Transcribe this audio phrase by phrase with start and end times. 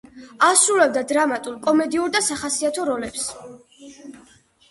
[0.45, 3.27] ასრულებდა დრამატულ, კომედიურ და სახასიათო როლებს.